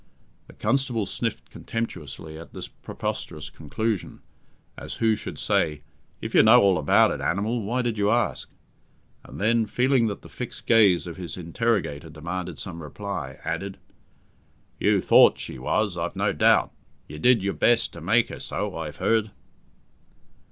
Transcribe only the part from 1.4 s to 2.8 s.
contemptuously at this